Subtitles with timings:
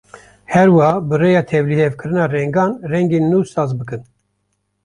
[0.51, 4.01] Her wiha bi rêya tevlihevkirina rengan, rengên nû saz bikin.